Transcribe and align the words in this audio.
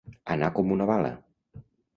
Anar 0.35 0.49
com 0.55 0.73
una 0.77 0.89
bala. 0.93 1.13